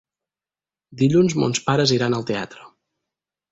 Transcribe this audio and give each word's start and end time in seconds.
Dilluns 1.01 1.37
mons 1.43 1.63
pares 1.69 1.95
iran 1.99 2.19
al 2.21 2.27
teatre. 2.33 2.67